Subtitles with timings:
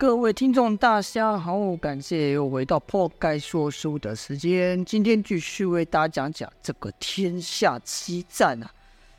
[0.00, 4.82] 各位听众，大家好，感谢又回到破盖说书的时间。
[4.82, 8.70] 今天继续为大家讲讲这个天下之战啊。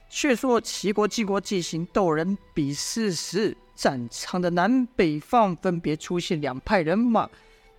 [0.10, 7.30] 却说齐国、晋国进行斗人比试时，战场的南北方分别出现两派人马。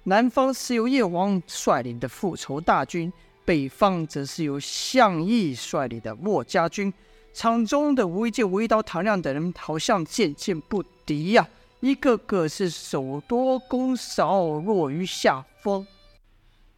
[0.05, 3.13] 南方是由叶王率领的复仇大军，
[3.45, 6.95] 北方则是由项义率领的墨家军。
[7.35, 11.59] 场中的吴一剑、吴一刀、唐亮等人好像渐渐不敌呀、啊。
[11.83, 15.85] 一个个是手多攻少，落于下风。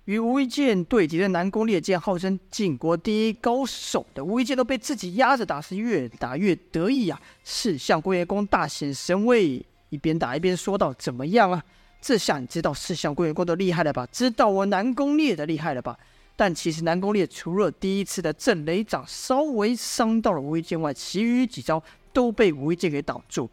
[0.06, 7.20] 与吴一剑对敌的南宫烈剑号称晋国第一高手的吴一剑都被自己压着打，是越打越得意啊！
[7.44, 11.62] 是相归元公大显神威，一边打一边说道：“怎么样啊？
[12.00, 14.06] 这下你知道是相归元公的厉害了吧？
[14.10, 15.98] 知道我南宫烈的厉害了吧？”
[16.34, 23.50] 但其实南宫烈除了第一次的震雷掌稍微伤到了吴一剑外，其余几招都被吴一剑给挡住。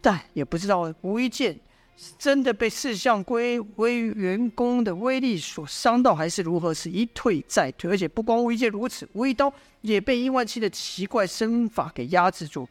[0.00, 1.58] 但也不知道吴一剑
[1.96, 6.72] 是真的被四象龟威员工的威力所伤到，还是如何？
[6.72, 9.52] 是一退再退，而且不光吴一剑如此，吴一刀
[9.82, 12.66] 也被殷万青的奇怪身法给压制住。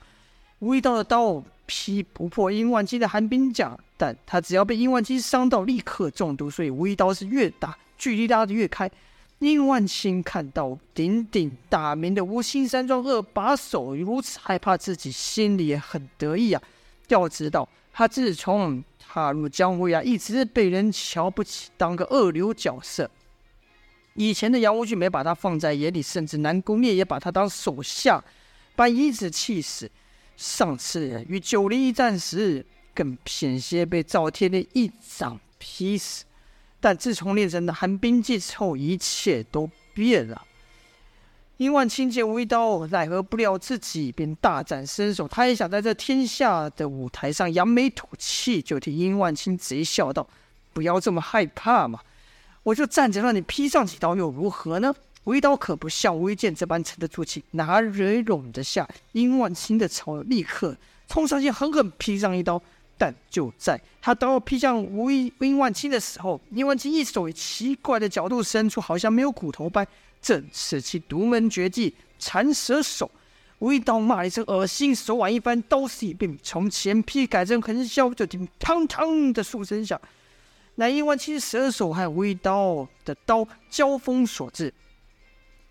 [0.60, 6.50] 吴一刀的刀劈不破殷万青的寒冰甲，但他只要被殷万青伤到，立刻中毒。
[6.50, 8.90] 所以吴一刀是越打距离拉得越开。
[9.38, 16.62] 殷万青看到鼎鼎大名的无心山庄二把手如此害怕自己，心里也很得意啊。
[17.10, 23.10] 要知道，他自从踏入江湖呀，一直被人瞧不起，当个二流角色。
[24.16, 28.24] 以前的杨无惧没把他放在眼里，甚至南宫烈也把他当手下，
[28.76, 29.90] 把颐指气死。
[30.36, 36.26] 上次与九黎一战时，更险些被赵天烈一掌劈死。
[36.82, 40.46] 但自从练成了寒冰技之后，一切都变了。
[41.60, 45.28] 殷万青见吴一刀奈何不了自己，便大展身手。
[45.28, 50.26] 他也想在这天下的舞台上扬眉吐气，就替殷万青贼笑道
[50.72, 52.00] ：“不要这么害怕嘛，
[52.64, 60.22] 我就站着让你劈上几刀又如何呢？”吴一刀可不像吴一剑这般沉得住气，哪里容得下殷万青的仇？
[60.22, 60.78] 立刻
[61.10, 62.62] 冲上去狠狠劈上一刀。
[62.98, 69.86] 但就在他刀要劈向吴一殷万青的时候，殷万青一手以奇怪的角度伸出，好像没有骨头般。
[70.22, 73.10] 正是其独门绝技缠蛇手，
[73.60, 80.00] 吴一刀骂一声恶心，手腕一翻，刀势一变，从前劈改成横削，就听砰砰的数声响，
[80.76, 84.74] 乃殷万青蛇手和吴一刀的刀交锋所致。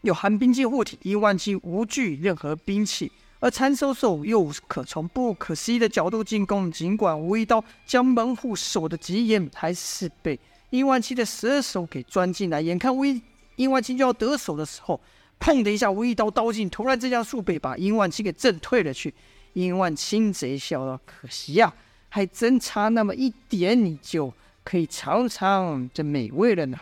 [0.03, 3.11] 有寒冰剑护体，伊万七无惧任何兵器，
[3.41, 6.71] 而缠蛇手又可从不可思议的角度进攻。
[6.71, 10.39] 尽管吴一刀将门户守得极严，还是被
[10.71, 12.61] 伊万七的蛇手给钻进来。
[12.61, 13.21] 眼看吴一
[13.59, 15.01] 殷万青就要得手的时候，
[15.41, 19.13] 砰的一下，吴一刀刀进突然之间数倍，把殷万青给震退了去。
[19.55, 21.75] 殷万青贼笑道：“可惜呀、
[22.09, 24.33] 还真差那么一点，你就
[24.63, 26.79] 可以尝尝这美味了呢。”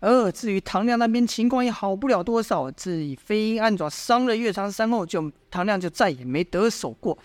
[0.00, 7.16] 而至于唐亮那边情况也好不了多少，自以飞鹰暗爪伤了岳长山后，就唐亮就再也没得手过。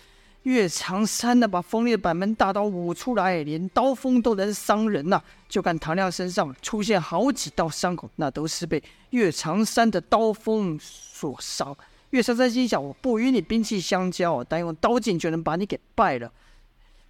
[0.48, 11.76] 岳长山那把锋利的板门大刀舞出来，连刀锋都能伤人呐、就看唐亮身上出现好几道伤口，那都是被岳长山的刀锋所伤。
[12.12, 16.32] 岳长山心想：我不与你兵器相交，单用刀剑就能把你给败了。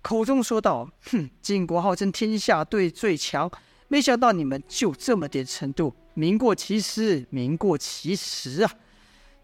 [0.02, 3.52] 口中说道：“哼，晋国号称天下队最强，
[3.88, 8.72] 没想到你们就这么点程度，名过其实，名过其实啊！”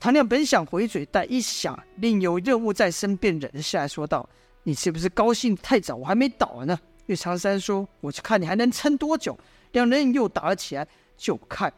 [0.03, 4.29] 唐亮本想回嘴，但一想另有任务在身，便忍下来，说道
[4.63, 5.95] ：“你是不是高兴太早？
[5.95, 6.77] 我还没倒呢。”
[7.07, 9.39] 岳长山说：“我就看你还能撑多久。”
[9.71, 11.71] 两人又打了起来，就看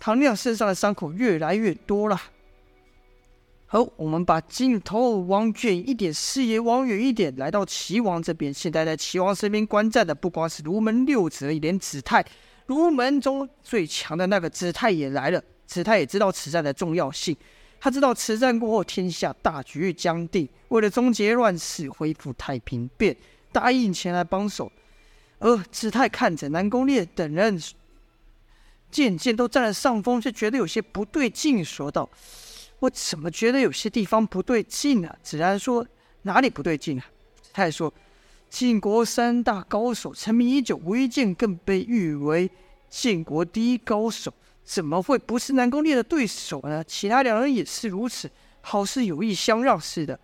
[0.00, 2.20] 唐亮身上的伤口越来越多了。
[3.66, 8.52] 好，我们把镜头往远一点，视野往远一点，来到齐王这边。
[8.52, 12.26] 现在在齐王身边观战的不光是卢门六子，连子泰，
[12.66, 15.40] 卢门中最强的那个子泰也来了。
[15.66, 17.36] 子泰也知道此战的重要性，
[17.80, 23.14] 他知道此战过后天下大局将定，为了终结乱世、恢复太平，便
[23.52, 24.70] 答应前来帮手。
[25.38, 27.60] 而子泰看着南宫烈等人
[28.90, 32.08] 渐渐都占了上风，却觉得有些不对劲，说道
[32.80, 35.86] ：“我怎么觉得有些地方不对劲、啊？”子然说
[36.22, 37.04] ：“哪里不对劲啊？”
[37.42, 37.92] 子泰说
[38.48, 42.50] ：“晋国三大高手成名已久，吴一剑更被誉为
[42.88, 44.32] 晋国第一高手。”
[44.66, 46.82] 怎么会不是南宫烈的对手呢？
[46.82, 48.28] 其他两人也是如此，
[48.60, 50.18] 好似有意相让似的。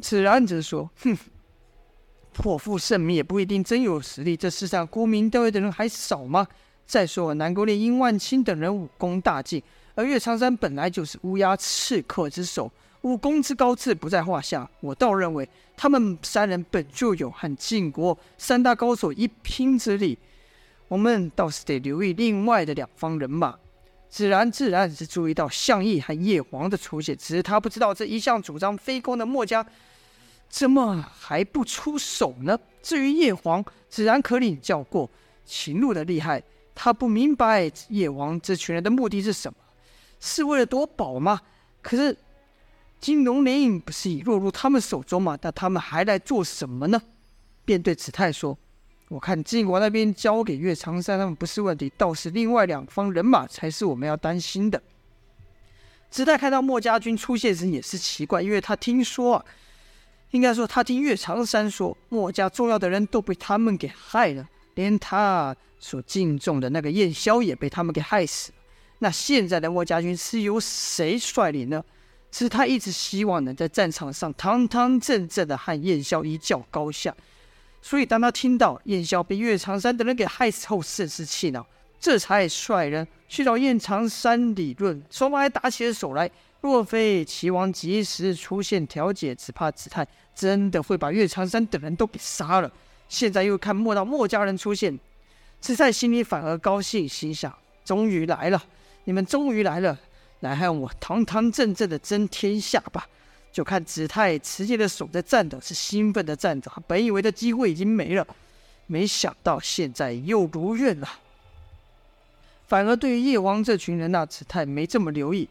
[0.00, 1.16] 此然则说：“哼，
[2.32, 4.34] 破负盛名也不一定真有实力。
[4.34, 6.48] 这世上沽名钓誉的人还少吗？
[6.86, 9.62] 再说南宫烈、殷万清等人武功大进，
[9.94, 14.66] 而岳长山本来就是乌鸦刺客之首，武功之高自不在话下。
[14.80, 15.46] 我倒认为
[15.76, 20.16] 他们三人本就有和晋国三大高手一拼之力。
[20.88, 23.56] 我们倒是得留意另外的两方人马。
[24.08, 29.64] 自然，自然是注意到项羽和叶黄的出现，只是他不知道这一向主张非攻的墨家
[30.48, 32.58] 怎么还不出手呢？
[32.82, 35.10] 至于叶黄，自然可领教过
[35.44, 36.42] 秦鹿的厉害，
[36.74, 39.58] 他不明白叶王这群人的目的是什么，
[40.20, 41.42] 是为了夺宝吗？
[41.82, 42.16] 可是
[42.98, 45.38] 金龙鳞不是已落入他们手中吗？
[45.42, 46.98] 那他们还来做什么呢？
[47.66, 48.56] 便对子泰说。
[49.08, 54.82] 我看晋国那边交给岳长山他们不是问题，倒是另外两方人马才是我们要担心的。
[56.10, 59.44] 只待看到墨家军出现时也是奇怪，因为他听说啊，
[60.30, 68.58] 应该说他听岳长山说，墨家重要的人都被他们给害了，连他所敬重的那个燕萧也被他们给害死了。
[69.00, 71.82] 那现在的墨家军是由谁率领呢？
[72.30, 77.14] 是他一直希望能在战场上堂堂正正的和燕萧一较高下。
[77.80, 81.66] 所以，当他听到燕萧被岳长山等人给害死后，甚是气恼，
[82.00, 85.02] 这才率人去找燕长山理论。
[85.10, 86.30] 双方还打起了手来。
[86.60, 92.70] 若非齐王及时出现调解，只怕子泰真的会把岳长山等人都给杀了。
[93.08, 94.98] 现在又看莫道墨家人出现，
[95.60, 98.60] 子泰心里反而高兴，心想：终于来了，
[99.04, 99.96] 你们终于来了，
[100.40, 103.06] 来和我堂堂正正的争天下吧。
[103.58, 106.70] 就看子泰持剑的手在颤抖，是兴奋的颤抖。
[106.86, 108.24] 本以为的机会已经没了，
[108.86, 111.08] 没想到现在又如愿了。
[112.68, 115.48] 反而对于叶王这群人，那子泰没这么留意。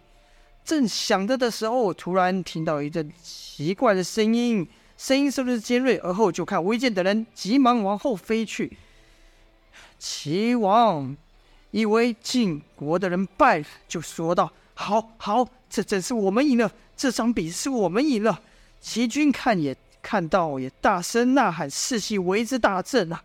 [0.64, 4.66] 正想着的时候，突然听到一阵奇怪的声音，
[4.98, 5.98] 声音是不是尖锐？
[5.98, 8.78] 而后就看微剑等人急忙往后飞去。
[10.00, 11.14] 齐王
[11.72, 18.42] 以为晋国的人败了，就说道：“好好，这真是我们赢了。”这场比是我们赢了，
[18.82, 23.24] 齐军看也看到，也大声呐喊，士气为之大振啊！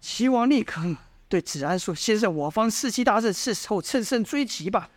[0.00, 0.82] 齐王立刻
[1.28, 4.90] 对子安说：“先生，我方士气大振，是时候乘胜追击吧。”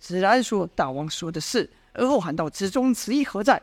[0.00, 3.62] 子安说：“大王说的是。”而后喊道：“子忠、子义何在？”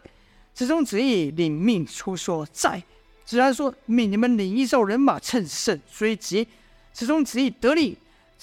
[0.55, 2.81] 子忠、子义领命出说：“在。”
[3.25, 6.47] 子安说：“命你们领一哨人马，乘胜追击。”
[6.93, 7.95] 子忠、子义得令，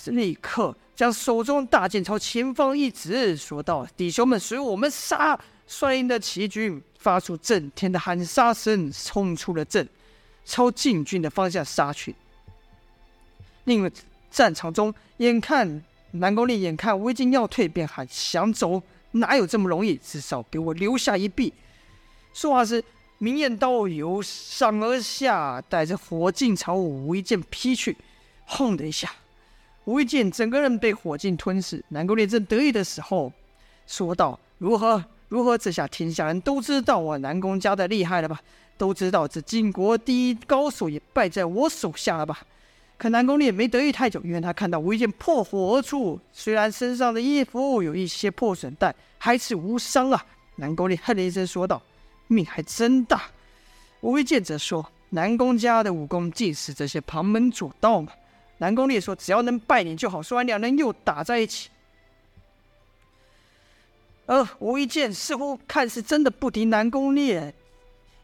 [0.07, 0.77] 立刻。
[0.97, 5.39] 将手中大剑朝前方一指，说道：“弟兄们，随我们杀！”
[5.69, 9.87] 率领的齐军发出震天的喊杀声，冲出了阵，
[10.47, 12.15] 朝晋军的方向杀去。
[13.65, 13.91] 另外，
[14.31, 15.83] 战场中，眼看
[16.13, 19.97] 南宫烈眼看吴一剑要退，便喊：“想走，哪有这么容易？
[19.97, 21.53] 至少给我留下一臂！”
[22.33, 22.83] 说话时，
[23.19, 27.99] 明艳刀由上而下，带着火劲朝吴一剑劈去，
[28.47, 29.11] 轰的一下。
[29.87, 33.33] 吴一剑整个人被火劲吞噬，南宫烈正得意的时候，
[33.87, 35.05] 说道：“如何？
[35.29, 35.57] 如何？
[35.57, 38.41] 这下天下人都知道我南宫家的厉害了吧？
[38.77, 42.41] 都知道这晋国第一高手也败在我手下了吧？”
[42.99, 50.27] 可南宫烈没得意太久，因为他看到吴一剑破火而出，虽然身上的衣服有一些破损，但还是无伤啊。
[50.57, 51.81] 南宫烈哼了一声，说道
[52.27, 53.23] ：“命还真大。”
[54.03, 58.11] 吴一剑则说：“南宫家的武功尽是这些旁门左道嘛。”
[58.59, 61.69] 南宫烈说：“只要能拜你就好。”说完，两人又打在一起。
[64.25, 67.55] 而吴一剑似乎看似真的不敌南宫烈，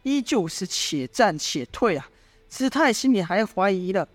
[0.02, 2.08] 依旧是且战且退啊。
[2.48, 4.08] 子泰心里还怀疑了：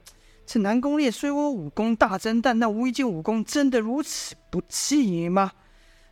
[0.46, 5.52] 这南宫烈虽我武功大增，但那吴一剑武功真的如此不济吗？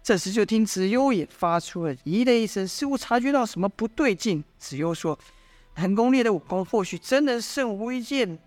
[0.02, 4.44] 这时就听子悠也发出了咦的一声，似乎察觉到什么不对劲。
[4.60, 5.18] 子悠说
[5.76, 8.38] ：“南宫烈的武功或许真的胜吴一剑。”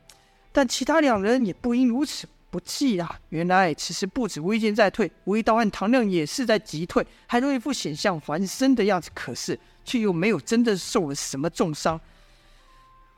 [0.59, 3.17] 但其他两人也不应如此不济啊！
[3.29, 12.01] 原来其实不止吴一剑在退，吴一刀和唐亮也是在急退，还有一副险象环生的样子，可是却又没有真的受了什么重伤。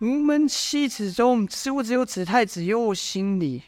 [0.02, 3.62] 吴门七子中，似乎只有子泰子悠心里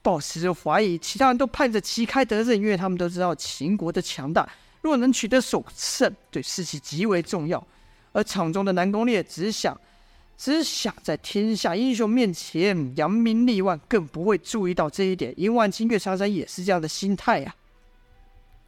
[0.00, 4.48] 抱持着怀疑，其他人都盼着旗开得胜，因为他们都知道秦国的强大，
[4.80, 7.66] 若能取得首胜，对士气极为重要。
[8.12, 9.76] 而场中的南宫烈只想。
[10.38, 15.34] 只想在天下英雄面前扬名立万，更不会注意到这一点。
[15.36, 17.52] 尹万金、岳长山也是这样的心态呀、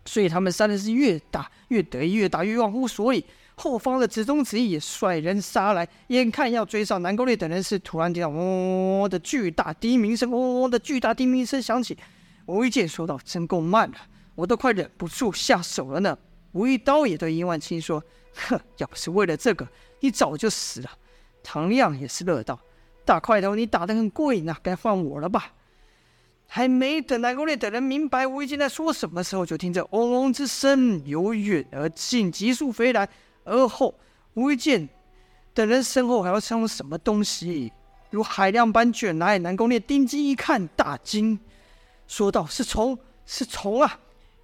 [0.05, 3.25] 所以他们三人是越打越得意，越打越忘乎所以。
[3.55, 11.97] 后方的子忠、子义也率人杀来，眼看要追上南宫烈等人时，突然听到嗡嗡嗡的巨大低鸣声，嗡嗡嗡的巨大低鸣声响起。
[12.47, 13.99] 吴一剑说道：“真够慢的，
[14.35, 16.17] 我都快忍不住下手了呢。”
[16.53, 18.03] 吴一刀也对殷万金说
[18.49, 19.69] ：“哼，要不是为了这个，
[20.01, 20.91] 你早就死了。”
[21.43, 22.59] 唐亮也是乐道
[23.05, 25.53] ：“大块头，你打得很过瘾啊，该换我了吧？”
[26.53, 33.09] 还没等南宫烈等人明白吴一剑在说什么时候，就听着嗡嗡之声由远而近，急速飞来。
[33.45, 33.95] 而后
[34.35, 34.89] 吴一剑
[35.55, 37.73] 等人身后还要像什么东西，
[38.11, 39.39] 如海量般卷来。
[39.39, 41.39] 南宫烈定睛一看，大惊，
[42.09, 44.01] 说道：“是虫，是虫啊！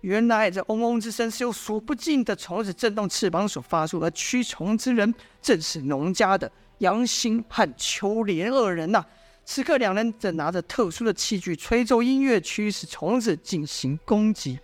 [0.06, 6.48] 原来这嗡嗡之声是由数不尽的虫子震动翅膀所发出，而驱虫之人正是农家的
[6.78, 9.04] 杨兴和秋莲二人呐、”
[9.44, 14.60] 此刻，两人正拿着特殊的器具，吹奏音乐，驱使虫子进行攻击。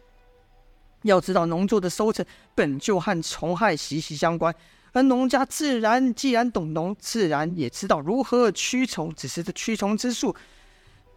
[1.02, 4.54] 要知道，农作的收成本就和虫害息息相关，
[4.92, 9.12] 而农家自然既然懂农，自然也知道如何驱虫。
[9.16, 10.32] 只是这驱虫之术，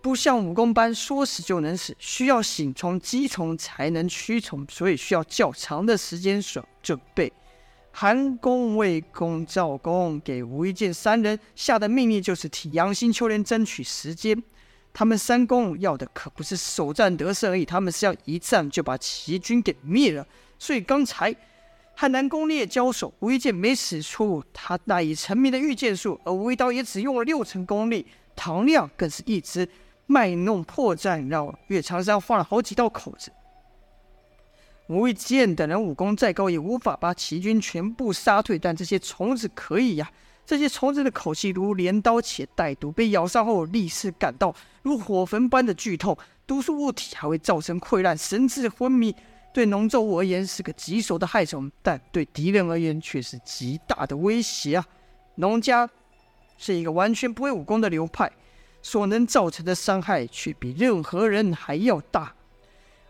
[0.05, 7.33] 不像武功般说死就能死，需要醒虫、击虫才能驱虫，所以需要较长的时间所准备。
[7.91, 14.39] 韩公、魏公、赵公给吴一剑三人下的命令就是替杨兴、秋莲争取时间。
[14.93, 20.23] 他们三公要的可不是首战得胜而已，他们是要一战就把齐军给灭了。
[20.59, 21.35] 所以刚才
[21.95, 28.05] 和南宫烈交手，吴一剑没使出他赖以成名的御剑术，而吴一刀也只用了六成功力。
[28.35, 29.67] 唐亮更是一直
[30.07, 33.31] 卖弄破绽，让岳长山画了好几道口子。
[34.87, 38.59] 吴一剑等人武功再高，也无法把齐军全部杀退。
[38.59, 40.11] 但这些虫子可以呀！
[40.45, 46.15] 这些虫子的口气如镰刀且带毒，被咬伤后立时感到如火焚般的剧痛。
[46.45, 49.15] 毒素物体还会造成溃烂、神志昏迷。
[49.51, 54.85] 对农作物而言是个棘手的害虫，但对敌人而言却是极大的威胁啊！
[55.35, 55.89] 农家
[56.59, 58.31] 是一个完全不会武功的流派，
[58.85, 62.31] 所能造成的伤害却比任何人还要大。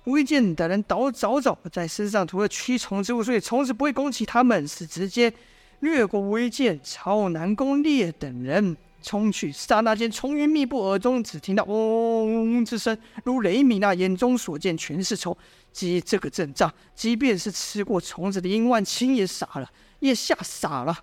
[0.06, 5.34] 吴一剑等人早早早在身上涂了驱虫之物，所以虫子不会攻击他们，是直接
[5.82, 9.52] 掠过吴一剑，朝南宫烈等人冲去。
[9.52, 13.94] 刹那间，虫云密布，耳中只听到嗡嗡之声，如雷鸣那！
[13.94, 15.36] 眼中所见全是虫。
[15.74, 20.98] 即这个阵仗，即便是吃过虫子的殷万清也傻了，也吓傻了。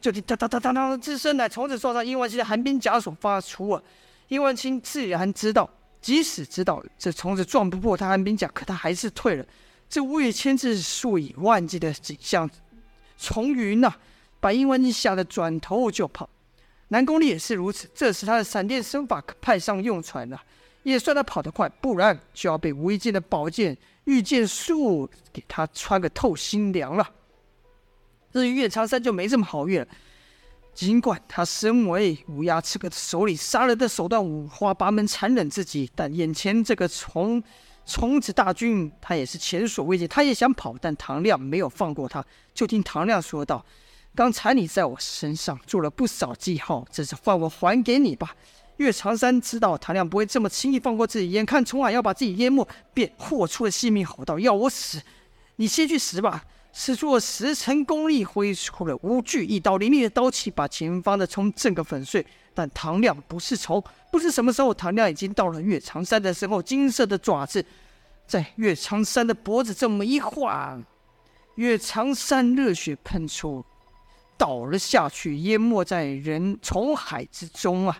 [0.00, 3.82] 就听哒哒哒哒哒之声，乃虫子撞上殷万清的寒冰甲所发出啊！
[4.32, 5.68] 殷万清自然知道。
[6.00, 9.46] 即使知道这虫子撞不破他寒冰甲，可他还是退了。
[9.88, 12.50] 这无以千字数以万计的景象，
[13.16, 13.94] 虫云呐、
[14.40, 16.28] 把殷万金吓得转头就跑。
[16.88, 20.42] 南宫烈也是如此，这时他的闪电身法可派上用场了。
[20.82, 27.08] 也算他跑得快，不然就要被吴一剑的宝剑御剑术给他穿个透心凉了。
[28.32, 29.86] 至于岳长山就没这么好运了。
[30.74, 37.42] 尽管他身为乌鸦刺客的首领，杀人的手段五花八门、残忍至极，但眼前这个虫
[37.84, 40.08] 虫子大军，他也是前所未见。
[40.08, 42.24] 他也想跑，但唐亮没有放过他。
[42.54, 43.64] 就听唐亮说道
[44.16, 48.34] ：“刚才你在我身上做了不少记号，这次换我还给你吧。”
[48.78, 55.02] 岳长山知道唐亮不会这么轻易放过自己，眼看虫海要把自己淹没，便豁出了性命，吼道：“要我死，
[55.56, 62.26] 你先去死吧！”使出了十成功力，挥出了无惧一刀，凌厉的刀气把前方的虫震个粉碎。
[62.54, 67.64] 但唐亮不是虫，不知什么时候，唐亮已经到了岳长山的身后，金色的爪子
[68.26, 70.84] 在岳长山的脖子这么一晃，
[71.54, 73.64] 岳长山热血喷出，
[74.36, 77.98] 倒了下去，淹没在人虫海之中啊！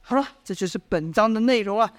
[0.00, 1.92] 好了，这就是本章的内容啊。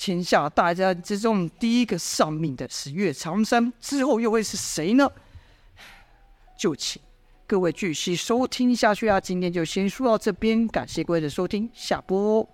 [0.00, 5.06] 天下大战之中，第一个丧命的是岳长山，之后又会是谁呢？
[6.56, 7.02] 就请
[7.46, 9.20] 各位继续收听下去啊！
[9.20, 12.48] 今天就先说到这边，感谢各位的收听，下播。